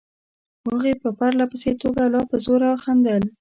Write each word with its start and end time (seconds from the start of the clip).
خو 0.59 0.67
هغې 0.75 0.93
په 1.03 1.09
پرله 1.17 1.45
پسې 1.51 1.71
توګه 1.81 2.03
لا 2.13 2.21
په 2.29 2.35
زوره 2.45 2.69
خندل. 2.83 3.23